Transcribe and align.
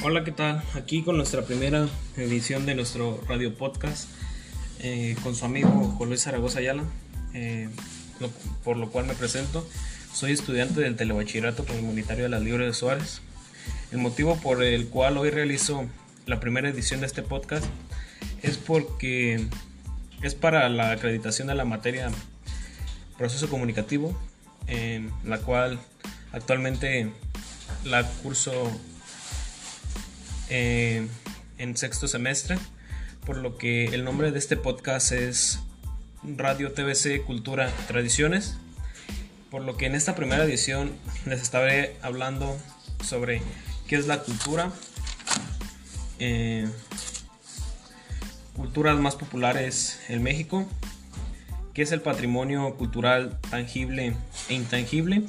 Hola, 0.00 0.22
¿qué 0.22 0.30
tal? 0.30 0.62
Aquí 0.74 1.02
con 1.02 1.16
nuestra 1.16 1.42
primera 1.42 1.88
edición 2.16 2.66
de 2.66 2.76
nuestro 2.76 3.20
radio 3.26 3.52
podcast 3.54 4.08
eh, 4.78 5.16
con 5.24 5.34
su 5.34 5.44
amigo 5.44 5.68
Juan 5.68 6.08
Luis 6.08 6.22
Zaragoza 6.22 6.60
Ayala, 6.60 6.84
eh, 7.34 7.68
por 8.62 8.76
lo 8.76 8.90
cual 8.90 9.06
me 9.06 9.14
presento. 9.14 9.68
Soy 10.12 10.30
estudiante 10.30 10.80
del 10.80 10.94
Telebachillerato 10.94 11.66
Comunitario 11.66 12.22
de 12.22 12.30
la 12.30 12.38
Libre 12.38 12.64
de 12.64 12.74
Suárez. 12.74 13.22
El 13.90 13.98
motivo 13.98 14.36
por 14.36 14.62
el 14.62 14.86
cual 14.86 15.18
hoy 15.18 15.30
realizo 15.30 15.84
la 16.26 16.38
primera 16.38 16.68
edición 16.68 17.00
de 17.00 17.06
este 17.06 17.22
podcast 17.22 17.66
es 18.42 18.56
porque 18.56 19.48
es 20.22 20.36
para 20.36 20.68
la 20.68 20.92
acreditación 20.92 21.48
de 21.48 21.56
la 21.56 21.64
materia 21.64 22.08
proceso 23.16 23.48
comunicativo, 23.48 24.16
en 24.68 25.10
la 25.24 25.38
cual 25.38 25.80
actualmente 26.30 27.10
la 27.84 28.06
curso 28.22 28.70
eh, 30.50 31.06
en 31.58 31.76
sexto 31.76 32.08
semestre, 32.08 32.58
por 33.26 33.36
lo 33.36 33.58
que 33.58 33.86
el 33.86 34.04
nombre 34.04 34.30
de 34.32 34.38
este 34.38 34.56
podcast 34.56 35.12
es 35.12 35.60
Radio 36.22 36.72
TVC 36.72 37.22
Cultura 37.24 37.70
Tradiciones, 37.86 38.56
por 39.50 39.62
lo 39.62 39.76
que 39.76 39.86
en 39.86 39.94
esta 39.94 40.14
primera 40.14 40.44
edición 40.44 40.92
les 41.26 41.42
estaré 41.42 41.96
hablando 42.02 42.56
sobre 43.04 43.42
qué 43.86 43.96
es 43.96 44.06
la 44.06 44.22
cultura, 44.22 44.72
eh, 46.18 46.68
culturas 48.56 48.98
más 48.98 49.16
populares 49.16 50.00
en 50.08 50.22
México, 50.22 50.68
qué 51.74 51.82
es 51.82 51.92
el 51.92 52.00
patrimonio 52.00 52.74
cultural 52.76 53.38
tangible 53.50 54.14
e 54.48 54.54
intangible. 54.54 55.22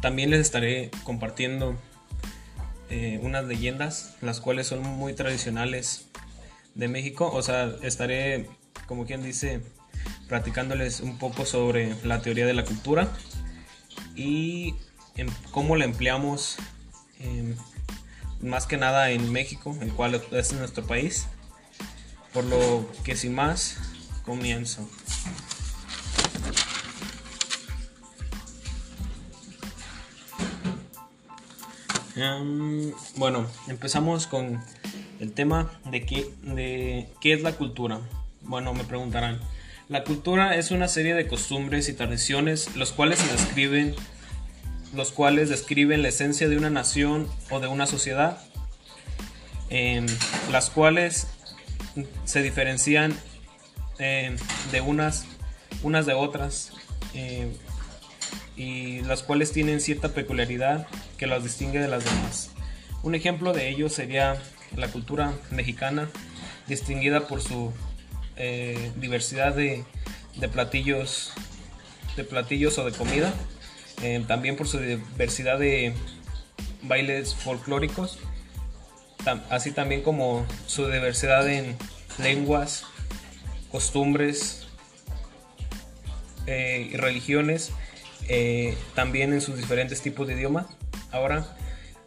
También 0.00 0.30
les 0.30 0.40
estaré 0.40 0.90
compartiendo 1.04 1.76
eh, 2.90 3.18
unas 3.22 3.44
leyendas, 3.44 4.16
las 4.20 4.40
cuales 4.40 4.68
son 4.68 4.82
muy 4.82 5.14
tradicionales 5.14 6.06
de 6.74 6.88
México. 6.88 7.30
O 7.32 7.42
sea, 7.42 7.74
estaré, 7.82 8.48
como 8.86 9.06
quien 9.06 9.22
dice, 9.22 9.60
platicándoles 10.28 11.00
un 11.00 11.18
poco 11.18 11.46
sobre 11.46 11.94
la 12.04 12.20
teoría 12.20 12.46
de 12.46 12.54
la 12.54 12.64
cultura 12.64 13.08
y 14.14 14.74
en 15.16 15.28
cómo 15.50 15.76
la 15.76 15.84
empleamos 15.84 16.56
em, 17.20 17.56
más 18.40 18.66
que 18.66 18.76
nada 18.76 19.10
en 19.10 19.32
México, 19.32 19.76
el 19.80 19.92
cual 19.92 20.22
es 20.32 20.52
nuestro 20.52 20.86
país. 20.86 21.26
Por 22.32 22.44
lo 22.44 22.90
que 23.02 23.16
sin 23.16 23.34
más, 23.34 23.78
comienzo. 24.24 24.88
Bueno, 33.16 33.46
empezamos 33.68 34.26
con 34.26 34.62
el 35.20 35.32
tema 35.32 35.70
de 35.90 36.06
qué, 36.06 36.30
de 36.42 37.08
qué 37.20 37.34
es 37.34 37.42
la 37.42 37.52
cultura. 37.52 38.00
Bueno, 38.40 38.72
me 38.72 38.84
preguntarán. 38.84 39.40
La 39.88 40.02
cultura 40.02 40.56
es 40.56 40.70
una 40.70 40.88
serie 40.88 41.14
de 41.14 41.28
costumbres 41.28 41.88
y 41.88 41.92
tradiciones 41.92 42.74
los 42.74 42.92
cuales 42.92 43.18
se 43.18 43.30
describen 43.30 43.94
los 44.94 45.12
cuales 45.12 45.50
describen 45.50 46.02
la 46.02 46.08
esencia 46.08 46.48
de 46.48 46.56
una 46.56 46.70
nación 46.70 47.28
o 47.50 47.60
de 47.60 47.66
una 47.66 47.86
sociedad, 47.86 48.38
em, 49.68 50.06
las 50.50 50.70
cuales 50.70 51.26
se 52.24 52.42
diferencian 52.42 53.14
em, 53.98 54.36
de 54.72 54.80
unas, 54.80 55.26
unas 55.82 56.06
de 56.06 56.14
otras 56.14 56.72
em, 57.14 57.52
y 58.56 59.00
las 59.02 59.22
cuales 59.22 59.52
tienen 59.52 59.80
cierta 59.80 60.10
peculiaridad 60.10 60.86
que 61.18 61.26
las 61.26 61.42
distingue 61.42 61.78
de 61.78 61.88
las 61.88 62.04
demás. 62.04 62.50
Un 63.02 63.14
ejemplo 63.14 63.52
de 63.52 63.68
ello 63.68 63.88
sería 63.88 64.40
la 64.76 64.88
cultura 64.88 65.32
mexicana, 65.50 66.08
distinguida 66.66 67.28
por 67.28 67.40
su 67.40 67.72
eh, 68.36 68.90
diversidad 68.96 69.54
de, 69.54 69.84
platillos, 70.52 71.32
de 72.16 72.24
platillos 72.24 72.78
o 72.78 72.84
de 72.84 72.92
comida, 72.92 73.32
eh, 74.02 74.24
también 74.26 74.56
por 74.56 74.68
su 74.68 74.78
diversidad 74.78 75.58
de 75.58 75.94
bailes 76.82 77.34
folclóricos, 77.34 78.18
así 79.50 79.72
también 79.72 80.02
como 80.02 80.46
su 80.66 80.86
diversidad 80.88 81.48
en 81.48 81.76
lenguas, 82.18 82.84
costumbres 83.70 84.66
eh, 86.46 86.90
y 86.92 86.96
religiones, 86.96 87.72
eh, 88.28 88.76
también 88.94 89.32
en 89.32 89.40
sus 89.40 89.56
diferentes 89.56 90.02
tipos 90.02 90.26
de 90.26 90.34
idiomas. 90.34 90.66
Ahora 91.10 91.46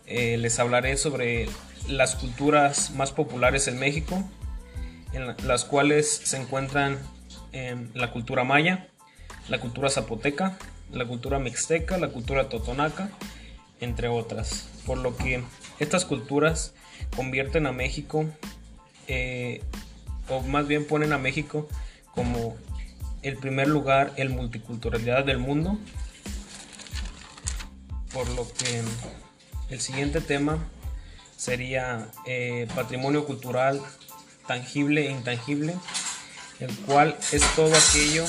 eh, 0.05 0.37
les 0.37 0.59
hablaré 0.59 0.97
sobre 0.97 1.47
las 1.87 2.15
culturas 2.15 2.91
más 2.91 3.11
populares 3.11 3.67
en 3.67 3.79
México, 3.79 4.23
en 5.13 5.27
la- 5.27 5.37
las 5.45 5.65
cuales 5.65 6.09
se 6.23 6.37
encuentran 6.37 6.97
en 7.51 7.91
la 7.93 8.11
cultura 8.11 8.43
maya, 8.43 8.87
la 9.47 9.59
cultura 9.59 9.89
zapoteca, 9.89 10.57
la 10.91 11.05
cultura 11.05 11.39
mixteca, 11.39 11.97
la 11.97 12.09
cultura 12.09 12.49
totonaca, 12.49 13.09
entre 13.79 14.07
otras. 14.07 14.67
Por 14.85 14.97
lo 14.97 15.15
que 15.15 15.43
estas 15.79 16.05
culturas 16.05 16.73
convierten 17.15 17.65
a 17.65 17.71
México, 17.71 18.25
eh, 19.07 19.63
o 20.27 20.41
más 20.41 20.67
bien 20.67 20.85
ponen 20.85 21.13
a 21.13 21.17
México 21.17 21.67
como 22.13 22.55
el 23.21 23.37
primer 23.37 23.67
lugar 23.67 24.13
en 24.17 24.31
multiculturalidad 24.31 25.23
del 25.25 25.39
mundo. 25.39 25.77
Por 28.13 28.27
lo 28.29 28.47
que 28.53 28.81
el 29.69 29.79
siguiente 29.79 30.21
tema 30.21 30.57
sería 31.37 32.09
eh, 32.25 32.67
patrimonio 32.75 33.25
cultural 33.25 33.81
tangible 34.47 35.07
e 35.07 35.11
intangible, 35.11 35.75
el 36.59 36.75
cual 36.79 37.15
es 37.31 37.43
todo 37.55 37.71
aquello 37.75 38.25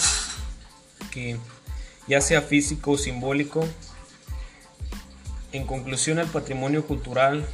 que 1.10 1.38
ya 2.06 2.20
sea 2.20 2.42
físico 2.42 2.92
o 2.92 2.98
simbólico. 2.98 3.66
En 5.52 5.66
conclusión, 5.66 6.18
el 6.18 6.26
patrimonio 6.26 6.86
cultural 6.86 7.46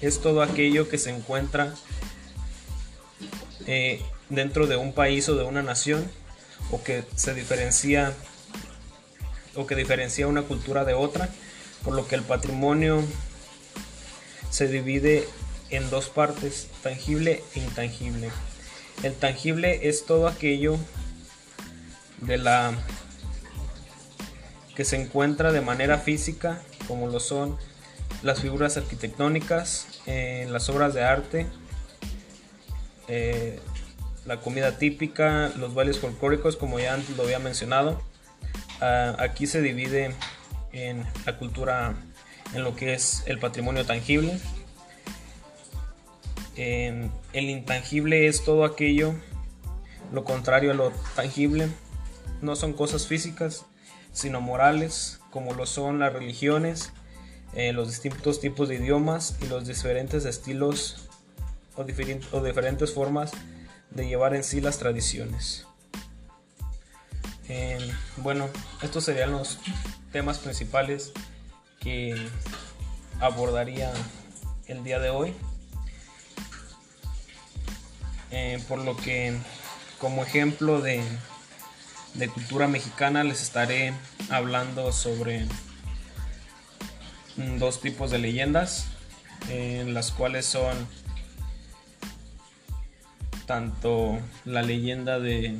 es 0.00 0.20
todo 0.20 0.42
aquello 0.42 0.88
que 0.88 0.98
se 0.98 1.10
encuentra 1.10 1.74
eh, 3.66 4.02
dentro 4.30 4.66
de 4.66 4.76
un 4.76 4.92
país 4.92 5.28
o 5.28 5.36
de 5.36 5.44
una 5.44 5.62
nación 5.62 6.10
o 6.70 6.82
que 6.82 7.04
se 7.14 7.34
diferencia 7.34 8.14
o 9.54 9.66
que 9.66 9.74
diferencia 9.74 10.26
una 10.26 10.42
cultura 10.42 10.84
de 10.84 10.94
otra, 10.94 11.28
por 11.88 11.96
lo 11.96 12.06
que 12.06 12.16
el 12.16 12.22
patrimonio 12.22 13.02
se 14.50 14.68
divide 14.68 15.26
en 15.70 15.88
dos 15.88 16.10
partes, 16.10 16.68
tangible 16.82 17.42
e 17.54 17.60
intangible. 17.60 18.28
El 19.02 19.14
tangible 19.14 19.88
es 19.88 20.04
todo 20.04 20.28
aquello 20.28 20.76
de 22.20 22.36
la 22.36 22.74
que 24.76 24.84
se 24.84 25.00
encuentra 25.00 25.50
de 25.50 25.62
manera 25.62 25.96
física, 25.96 26.60
como 26.86 27.06
lo 27.06 27.20
son 27.20 27.56
las 28.22 28.42
figuras 28.42 28.76
arquitectónicas, 28.76 29.86
eh, 30.04 30.46
las 30.50 30.68
obras 30.68 30.92
de 30.92 31.04
arte, 31.04 31.46
eh, 33.08 33.60
la 34.26 34.42
comida 34.42 34.76
típica, 34.76 35.52
los 35.56 35.72
bailes 35.72 35.98
folclóricos, 35.98 36.58
como 36.58 36.78
ya 36.80 36.92
antes 36.92 37.16
lo 37.16 37.22
había 37.22 37.38
mencionado. 37.38 38.02
Ah, 38.82 39.16
aquí 39.20 39.46
se 39.46 39.62
divide 39.62 40.14
en 40.72 41.04
la 41.26 41.38
cultura, 41.38 41.94
en 42.54 42.64
lo 42.64 42.76
que 42.76 42.94
es 42.94 43.22
el 43.26 43.38
patrimonio 43.38 43.84
tangible. 43.86 44.38
En 46.56 47.12
el 47.32 47.50
intangible 47.50 48.26
es 48.26 48.44
todo 48.44 48.64
aquello, 48.64 49.14
lo 50.12 50.24
contrario 50.24 50.72
a 50.72 50.74
lo 50.74 50.92
tangible. 51.14 51.68
No 52.42 52.56
son 52.56 52.72
cosas 52.72 53.06
físicas, 53.06 53.64
sino 54.12 54.40
morales, 54.40 55.20
como 55.30 55.54
lo 55.54 55.66
son 55.66 56.00
las 56.00 56.12
religiones, 56.12 56.92
eh, 57.54 57.72
los 57.72 57.88
distintos 57.88 58.40
tipos 58.40 58.68
de 58.68 58.76
idiomas 58.76 59.36
y 59.40 59.46
los 59.46 59.66
diferentes 59.66 60.24
estilos 60.24 61.08
o 61.76 61.84
diferentes 61.84 62.92
formas 62.92 63.30
de 63.90 64.08
llevar 64.08 64.34
en 64.34 64.42
sí 64.42 64.60
las 64.60 64.78
tradiciones. 64.78 65.67
Eh, 67.48 67.78
bueno, 68.18 68.48
estos 68.82 69.04
serían 69.04 69.32
los 69.32 69.58
temas 70.12 70.38
principales 70.38 71.12
que 71.80 72.28
abordaría 73.20 73.92
el 74.66 74.84
día 74.84 74.98
de 74.98 75.10
hoy. 75.10 75.34
Eh, 78.30 78.62
por 78.68 78.78
lo 78.80 78.94
que 78.96 79.34
como 79.98 80.22
ejemplo 80.22 80.82
de, 80.82 81.02
de 82.14 82.28
cultura 82.28 82.68
mexicana 82.68 83.24
les 83.24 83.40
estaré 83.40 83.94
hablando 84.28 84.92
sobre 84.92 85.46
mm, 87.36 87.58
dos 87.58 87.80
tipos 87.80 88.10
de 88.10 88.18
leyendas, 88.18 88.86
eh, 89.48 89.84
las 89.88 90.12
cuales 90.12 90.44
son 90.44 90.76
tanto 93.46 94.18
la 94.44 94.60
leyenda 94.60 95.18
de 95.18 95.56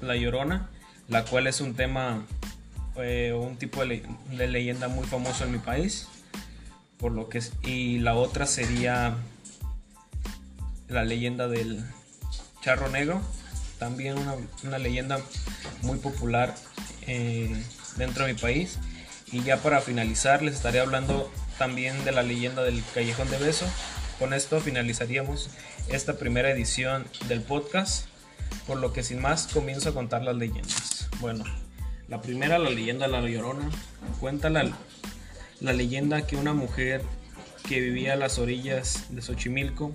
La 0.00 0.16
Llorona, 0.16 0.70
la 1.08 1.24
cual 1.24 1.46
es 1.46 1.60
un 1.60 1.74
tema 1.74 2.24
eh, 2.96 3.32
un 3.38 3.56
tipo 3.56 3.80
de, 3.80 3.86
le- 3.86 4.02
de 4.36 4.48
leyenda 4.48 4.88
muy 4.88 5.06
famoso 5.06 5.44
en 5.44 5.52
mi 5.52 5.58
país, 5.58 6.08
por 6.98 7.12
lo 7.12 7.28
que 7.28 7.40
y 7.62 7.98
la 7.98 8.14
otra 8.14 8.46
sería 8.46 9.16
la 10.88 11.04
leyenda 11.04 11.48
del 11.48 11.84
charro 12.62 12.88
negro, 12.88 13.20
también 13.78 14.16
una, 14.64 14.78
leyenda 14.78 15.20
muy 15.82 15.98
popular 15.98 16.54
eh, 17.06 17.54
dentro 17.96 18.24
de 18.24 18.32
mi 18.34 18.38
país. 18.38 18.78
Y 19.32 19.42
ya 19.42 19.56
para 19.58 19.80
finalizar 19.80 20.40
les 20.42 20.54
estaré 20.54 20.78
hablando 20.80 21.30
también 21.58 22.04
de 22.04 22.12
la 22.12 22.22
leyenda 22.22 22.62
del 22.62 22.82
callejón 22.94 23.28
de 23.28 23.38
beso. 23.38 23.66
Con 24.18 24.32
esto 24.32 24.60
finalizaríamos 24.60 25.50
esta 25.88 26.16
primera 26.16 26.50
edición 26.50 27.06
del 27.28 27.42
podcast, 27.42 28.06
por 28.66 28.78
lo 28.78 28.92
que 28.92 29.02
sin 29.02 29.20
más 29.20 29.46
comienzo 29.46 29.90
a 29.90 29.94
contar 29.94 30.22
las 30.22 30.36
leyendas. 30.36 31.08
Bueno, 31.20 31.44
la 32.08 32.20
primera, 32.20 32.58
la 32.58 32.70
leyenda 32.70 33.06
de 33.06 33.12
la 33.12 33.20
Llorona, 33.28 33.70
cuenta 34.20 34.50
la, 34.50 34.70
la 35.60 35.72
leyenda 35.72 36.26
que 36.26 36.36
una 36.36 36.52
mujer 36.52 37.02
que 37.68 37.80
vivía 37.80 38.14
a 38.14 38.16
las 38.16 38.38
orillas 38.38 39.06
de 39.10 39.22
Xochimilco, 39.22 39.92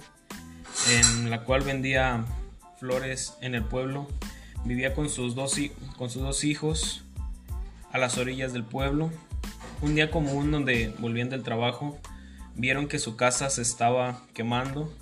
en 0.90 1.30
la 1.30 1.44
cual 1.44 1.62
vendía 1.62 2.26
flores 2.80 3.34
en 3.42 3.56
el 3.56 3.64
pueblo, 3.64 4.08
vivía 4.66 4.94
con 4.94 5.10
sus 5.10 5.36
dos, 5.36 5.56
con 5.98 6.10
sus 6.10 6.22
dos 6.22 6.44
hijos 6.44 7.04
a 7.92 7.98
las 7.98 8.18
orillas 8.18 8.54
del 8.54 8.64
pueblo. 8.64 9.12
Un 9.82 9.96
día 9.96 10.12
común 10.12 10.52
donde 10.52 10.94
volvían 11.00 11.30
del 11.30 11.44
trabajo, 11.44 12.00
vieron 12.56 12.88
que 12.88 13.00
su 13.00 13.16
casa 13.16 13.50
se 13.50 13.62
estaba 13.62 14.22
quemando 14.34 14.94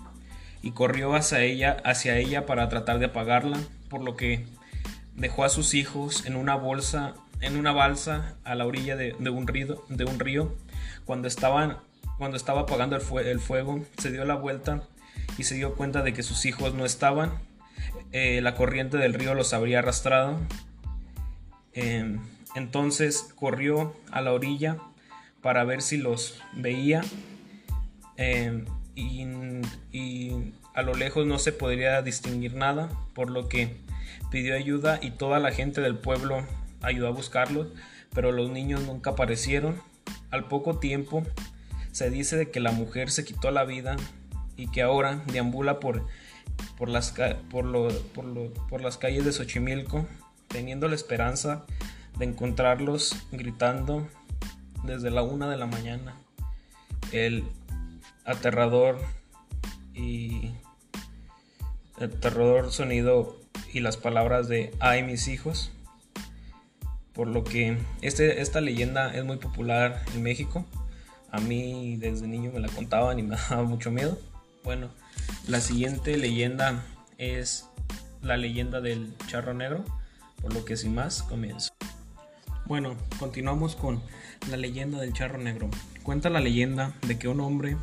y 0.62 0.72
corrió 0.72 1.16
hacia 1.16 1.42
ella, 1.42 1.78
hacia 1.84 2.18
ella 2.18 2.46
para 2.46 2.70
tratar 2.70 3.00
de 3.00 3.06
apagarla, 3.06 3.58
por 3.90 4.02
lo 4.02 4.16
que 4.16 4.46
dejó 5.16 5.44
a 5.44 5.50
sus 5.50 5.74
hijos 5.74 6.26
en 6.26 6.36
una 6.36 6.56
bolsa, 6.56 7.16
en 7.42 7.58
una 7.58 7.72
balsa 7.72 8.36
a 8.44 8.56
la 8.56 8.66
orilla 8.66 8.96
de, 8.96 9.14
un, 9.30 9.48
río, 9.48 9.84
de 9.90 10.06
un 10.06 10.20
río. 10.20 10.56
Cuando, 11.06 11.28
estaban, 11.28 11.78
cuando 12.18 12.38
estaba 12.38 12.62
apagando 12.62 12.96
el, 12.96 13.40
fuego, 13.40 13.86
se 13.98 14.12
dio 14.12 14.26
la 14.26 14.36
vuelta 14.36 14.84
y 15.38 15.44
se 15.44 15.56
dio 15.56 15.76
cuenta 15.76 16.02
de 16.02 16.14
que 16.14 16.24
sus 16.24 16.46
hijos 16.46 16.74
no 16.74 16.86
estaban. 16.86 17.32
Eh, 18.12 18.42
la 18.42 18.56
corriente 18.56 18.98
del 18.98 19.14
río 19.14 19.34
los 19.34 19.54
habría 19.54 19.80
arrastrado. 19.80 20.40
Em, 21.74 22.20
entonces 22.56 23.34
corrió 23.36 23.96
a 24.12 24.22
la 24.22 24.34
orilla 24.34 24.78
para 25.42 25.64
ver 25.64 25.82
si 25.82 25.98
los 25.98 26.42
veía. 26.54 27.02
Em, 28.18 28.66
y, 28.96 30.54
a 30.74 30.82
lo 30.82 30.94
lejos 30.94 31.26
no 31.26 31.40
se 31.40 31.52
podría 31.52 32.02
distinguir 32.02 32.54
nada, 32.54 32.90
por 33.14 33.30
lo 33.30 33.50
que 33.50 33.76
pidió 34.32 34.56
ayuda 34.56 35.00
y 35.02 35.12
toda 35.12 35.40
la 35.40 35.52
gente 35.52 35.82
del 35.82 35.98
pueblo 35.98 36.46
ayudó 36.82 37.08
a 37.08 37.12
buscarlos, 37.12 37.68
pero 38.14 38.32
los 38.32 38.50
niños 38.50 38.84
nunca 38.84 39.12
aparecieron. 39.12 39.82
Al 40.32 40.48
poco 40.48 40.80
tiempo 40.80 41.24
se 41.92 42.10
dice 42.10 42.38
de 42.38 42.50
que 42.50 42.60
la 42.60 42.72
mujer 42.72 43.10
se 43.10 43.26
quitó 43.26 43.52
la 43.52 43.66
vida 43.66 43.98
y 44.56 44.68
que 44.72 44.82
ahora 44.82 45.24
deambula 45.28 45.80
por, 45.80 46.06
por, 46.78 46.90
las, 46.90 47.14
por, 47.50 48.54
por 48.70 48.82
las 48.82 48.98
calles 48.98 49.26
de 49.26 49.34
Xochimilco, 49.34 50.08
teniendo 50.48 50.88
la 50.88 50.96
esperanza 50.96 51.66
de 52.18 52.26
encontrarlos 52.26 53.16
gritando 53.32 54.08
desde 54.84 55.10
la 55.10 55.24
una 55.24 55.50
de 55.50 55.58
la 55.58 55.66
mañana. 55.66 56.16
El 57.12 57.44
aterrador 58.30 59.00
y 59.94 60.52
aterrador 62.00 62.72
sonido 62.72 63.36
y 63.74 63.80
las 63.80 63.98
palabras 63.98 64.48
de 64.48 64.72
ay 64.80 65.04
mis 65.04 65.28
hijos. 65.28 65.72
Por 67.14 67.28
lo 67.28 67.44
que 67.44 67.78
este, 68.02 68.42
esta 68.42 68.62
leyenda 68.62 69.14
es 69.14 69.26
muy 69.26 69.38
popular 69.38 70.04
en 70.14 70.24
México. 70.24 70.66
A 71.32 71.40
mí 71.40 71.98
desde 71.98 72.28
niño 72.28 72.52
me 72.54 72.60
la 72.60 72.70
contaban 72.70 73.20
y 73.20 73.24
me 73.24 73.36
daba 73.50 73.64
mucho 73.64 73.92
miedo. 73.92 74.18
Bueno, 74.64 74.90
la 75.48 75.60
siguiente 75.60 76.16
leyenda 76.18 76.86
es 77.18 77.66
la 78.22 78.38
leyenda 78.38 78.80
del 78.80 79.14
charro 79.28 79.54
negro. 79.54 79.84
Por 80.42 80.54
lo 80.54 80.64
que 80.64 80.78
sin 80.78 80.96
más 80.96 81.24
comienzo. 81.24 81.74
Bueno, 82.66 82.96
continuamos 83.18 83.76
con 83.76 84.02
la 84.50 84.56
leyenda 84.56 85.00
del 85.00 85.12
charro 85.12 85.38
negro. 85.38 85.70
Cuenta 86.04 86.30
la 86.30 86.40
leyenda 86.40 86.94
de 87.06 87.20
que 87.20 87.28
un 87.28 87.42
hombre 87.42 87.76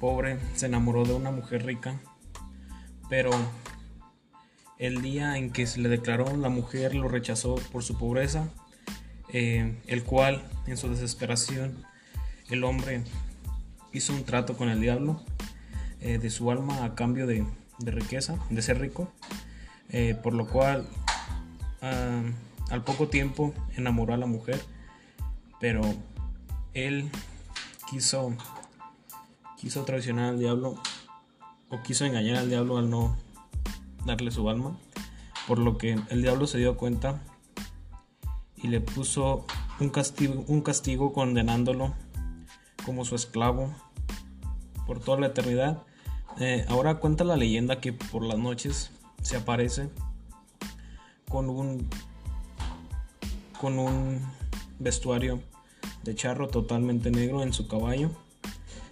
pobre 0.00 0.38
se 0.56 0.66
enamoró 0.66 1.04
de 1.04 1.12
una 1.12 1.30
mujer 1.30 1.64
rica, 1.64 2.00
pero 3.08 3.30
el 4.78 5.02
día 5.02 5.36
en 5.36 5.52
que 5.52 5.66
se 5.66 5.78
le 5.78 5.90
declaró 5.90 6.34
la 6.36 6.48
mujer 6.48 6.94
lo 6.94 7.06
rechazó 7.06 7.56
por 7.70 7.84
su 7.84 7.98
pobreza, 7.98 8.48
eh, 9.32 9.78
el 9.86 10.02
cual 10.02 10.42
en 10.66 10.76
su 10.76 10.88
desesperación 10.88 11.84
el 12.48 12.64
hombre 12.64 13.04
hizo 13.92 14.12
un 14.12 14.24
trato 14.24 14.56
con 14.56 14.68
el 14.70 14.80
diablo 14.80 15.20
eh, 16.00 16.18
de 16.18 16.30
su 16.30 16.50
alma 16.50 16.84
a 16.84 16.94
cambio 16.94 17.26
de, 17.26 17.44
riqueza, 17.78 18.38
de 18.48 18.62
ser 18.62 18.80
rico, 18.80 19.12
eh, 19.90 20.16
por 20.22 20.32
lo 20.32 20.46
cual 20.46 20.86
ah, 21.82 22.22
al 22.70 22.84
poco 22.84 23.08
tiempo 23.08 23.52
enamoró 23.76 24.14
a 24.14 24.16
la 24.16 24.26
mujer, 24.26 24.60
pero 25.60 25.82
él 26.72 27.10
quiso, 27.90 28.34
quiso 29.60 29.84
traicionar 29.84 30.30
al 30.30 30.38
diablo 30.38 30.76
o 31.68 31.82
quiso 31.82 32.06
engañar 32.06 32.36
al 32.36 32.48
diablo 32.48 32.78
al 32.78 32.88
no 32.88 33.16
darle 34.06 34.30
su 34.30 34.48
alma, 34.48 34.78
por 35.46 35.58
lo 35.58 35.76
que 35.76 35.98
el 36.08 36.22
diablo 36.22 36.46
se 36.46 36.56
dio 36.56 36.78
cuenta 36.78 37.22
y 38.56 38.68
le 38.68 38.80
puso 38.80 39.44
un 39.78 39.90
castigo, 39.90 40.44
un 40.48 40.62
castigo 40.62 41.12
condenándolo 41.12 41.94
como 42.86 43.04
su 43.04 43.14
esclavo 43.14 43.74
por 44.86 45.00
toda 45.00 45.20
la 45.20 45.26
eternidad. 45.28 45.82
Eh, 46.38 46.64
ahora 46.68 46.94
cuenta 46.94 47.24
la 47.24 47.36
leyenda 47.36 47.80
que 47.80 47.92
por 47.92 48.24
las 48.24 48.38
noches 48.38 48.92
se 49.22 49.36
aparece 49.36 49.90
con 51.28 51.50
un 51.50 51.86
con 53.60 53.78
un 53.78 54.22
vestuario 54.78 55.42
de 56.02 56.14
charro 56.14 56.48
totalmente 56.48 57.10
negro 57.10 57.42
en 57.42 57.52
su 57.52 57.68
caballo, 57.68 58.10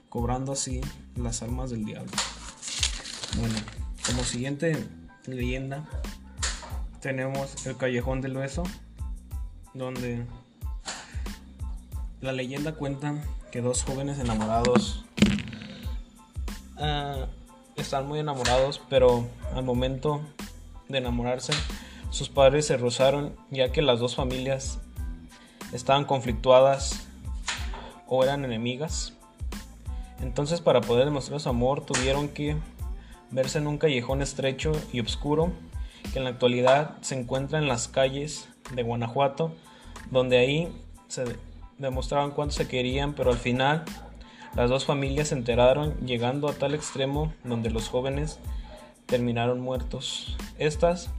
cobrando 0.08 0.52
así 0.52 0.80
las 1.16 1.42
almas 1.42 1.70
del 1.70 1.84
diablo. 1.84 2.12
Bueno, 3.36 3.54
como 4.06 4.24
siguiente 4.24 4.86
leyenda 5.26 5.88
tenemos 7.00 7.66
el 7.66 7.76
Callejón 7.76 8.20
del 8.20 8.34
Beso, 8.34 8.64
donde 9.74 10.24
la 12.20 12.32
leyenda 12.32 12.74
cuenta 12.74 13.14
que 13.52 13.60
dos 13.60 13.84
jóvenes 13.84 14.18
enamorados 14.18 15.04
ah, 16.78 17.26
están 17.76 18.06
muy 18.06 18.18
enamorados, 18.18 18.80
pero 18.88 19.26
al 19.54 19.64
momento 19.64 20.20
de 20.88 20.98
enamorarse, 20.98 21.52
sus 22.10 22.28
padres 22.28 22.66
se 22.66 22.76
rozaron 22.76 23.36
ya 23.50 23.70
que 23.70 23.82
las 23.82 24.00
dos 24.00 24.16
familias 24.16 24.78
estaban 25.72 26.04
conflictuadas 26.04 27.06
o 28.06 28.24
eran 28.24 28.44
enemigas. 28.44 29.12
Entonces 30.20 30.60
para 30.60 30.80
poder 30.80 31.04
demostrar 31.04 31.40
su 31.40 31.48
amor 31.48 31.84
tuvieron 31.84 32.28
que 32.28 32.56
verse 33.30 33.58
en 33.58 33.66
un 33.66 33.78
callejón 33.78 34.22
estrecho 34.22 34.72
y 34.92 35.00
oscuro 35.00 35.52
que 36.12 36.18
en 36.18 36.24
la 36.24 36.30
actualidad 36.30 36.96
se 37.00 37.18
encuentra 37.18 37.58
en 37.58 37.68
las 37.68 37.88
calles 37.88 38.48
de 38.74 38.82
Guanajuato, 38.82 39.52
donde 40.10 40.38
ahí 40.38 40.72
se 41.08 41.24
demostraban 41.78 42.30
cuánto 42.30 42.54
se 42.54 42.68
querían, 42.68 43.14
pero 43.14 43.30
al 43.30 43.38
final 43.38 43.84
las 44.54 44.70
dos 44.70 44.84
familias 44.84 45.28
se 45.28 45.34
enteraron, 45.34 45.94
llegando 46.00 46.48
a 46.48 46.52
tal 46.52 46.74
extremo 46.74 47.32
donde 47.44 47.70
los 47.70 47.88
jóvenes 47.88 48.38
terminaron 49.06 49.60
muertos. 49.60 50.36
Estas, 50.58 51.10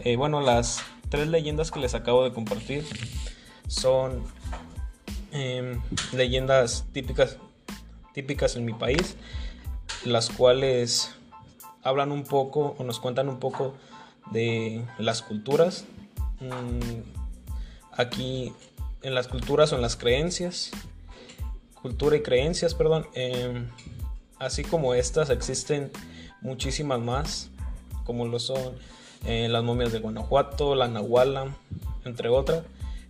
eh, 0.00 0.16
bueno, 0.16 0.40
las 0.40 0.82
tres 1.08 1.28
leyendas 1.28 1.70
que 1.70 1.80
les 1.80 1.94
acabo 1.94 2.24
de 2.24 2.32
compartir 2.32 2.84
son 3.66 4.22
em, 5.32 5.80
leyendas 6.12 6.86
típicas, 6.92 7.38
típicas 8.14 8.56
en 8.56 8.64
mi 8.64 8.72
país, 8.72 9.16
las 10.04 10.30
cuales 10.30 11.10
hablan 11.82 12.12
un 12.12 12.24
poco 12.24 12.74
o 12.78 12.84
nos 12.84 13.00
cuentan 13.00 13.28
un 13.28 13.38
poco 13.38 13.74
de 14.30 14.84
las 14.98 15.20
culturas. 15.20 15.84
Mm, 16.40 17.02
aquí 17.92 18.52
en 19.02 19.14
las 19.14 19.28
culturas 19.28 19.72
o 19.72 19.76
en 19.76 19.82
las 19.82 19.96
creencias, 19.96 20.70
cultura 21.82 22.16
y 22.16 22.22
creencias, 22.22 22.74
perdón, 22.74 23.06
em, 23.14 23.68
así 24.38 24.64
como 24.64 24.94
estas 24.94 25.28
existen 25.30 25.90
muchísimas 26.40 27.00
más, 27.00 27.50
como 28.04 28.26
lo 28.26 28.38
son 28.38 28.74
eh, 29.26 29.48
las 29.48 29.62
momias 29.62 29.92
de 29.92 29.98
Guanajuato, 29.98 30.74
la 30.74 30.88
Nahuala, 30.88 31.54
entre 32.04 32.28
otras. 32.28 32.62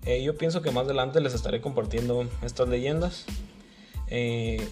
Eh, 0.05 0.23
yo 0.23 0.37
pienso 0.37 0.63
que 0.63 0.71
más 0.71 0.85
adelante 0.85 1.21
les 1.21 1.35
estaré 1.35 1.61
compartiendo 1.61 2.29
estas 2.43 2.69
leyendas. 2.69 3.25
Eh, 4.09 4.69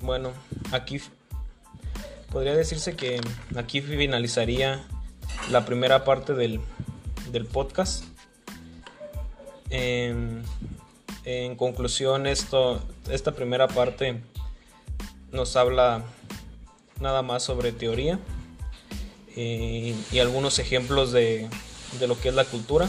bueno, 0.00 0.32
aquí 0.72 1.00
podría 2.30 2.54
decirse 2.54 2.96
que 2.96 3.20
aquí 3.56 3.80
finalizaría 3.80 4.84
la 5.50 5.64
primera 5.64 6.04
parte 6.04 6.34
del, 6.34 6.60
podcast. 7.52 8.04
En, 9.70 10.44
conclusión, 11.56 12.26
esto, 12.26 12.82
esta 13.10 13.32
primera 13.32 13.68
parte 13.68 14.20
nos 15.32 15.54
habla 15.56 16.02
nada 16.98 17.22
más 17.22 17.42
sobre 17.42 17.70
teoría 17.70 18.18
eh, 19.36 19.94
y 20.10 20.18
algunos 20.18 20.58
ejemplos 20.58 21.12
de, 21.12 21.48
de, 22.00 22.06
lo 22.08 22.18
que 22.18 22.30
es 22.30 22.34
la 22.34 22.44
cultura. 22.44 22.88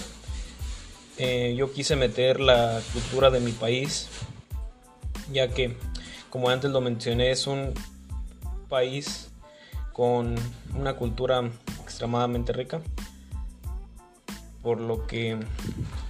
Eh, 1.18 1.54
yo 1.56 1.72
quise 1.72 1.96
meter 1.96 2.40
la 2.40 2.82
cultura 2.94 3.30
de 3.30 3.42
mi 3.42 3.52
país, 3.52 4.08
ya 5.32 5.50
que, 5.50 5.78
como 6.32 6.50
antes 6.50 6.72
lo 6.72 6.82
mencioné, 6.82 7.30
es 7.30 7.46
un 7.46 7.74
país 8.70 9.30
con 9.94 10.36
una 10.76 10.96
cultura 10.96 11.52
extremadamente 11.84 12.54
rica. 12.54 12.82
Por 14.64 14.80
lo 14.80 15.06
que 15.06 15.38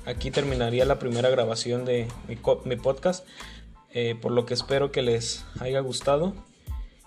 aquí 0.06 0.30
terminaría 0.30 0.86
la 0.86 1.00
primera 1.00 1.30
grabación 1.30 1.86
de 1.86 2.08
mi, 2.28 2.75
podcast. 2.75 3.25
Eh, 3.94 4.16
por 4.22 4.32
lo 4.32 4.46
que 4.46 4.54
espero 4.54 4.92
que 4.92 5.01
les 5.01 5.44
haya 5.60 5.82
gustado 5.82 6.34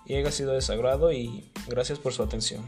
y 0.05 0.15
haya 0.15 0.31
sido 0.31 0.51
de 0.51 0.61
sagrado 0.61 1.11
y 1.11 1.49
gracias 1.67 1.97
por 1.97 2.13
su 2.13 2.21
atención. 2.21 2.61